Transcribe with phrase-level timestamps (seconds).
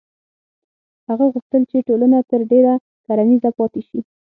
[1.07, 2.73] هغه غوښتل چې ټولنه تر ډېره
[3.05, 3.99] کرنیزه پاتې شي.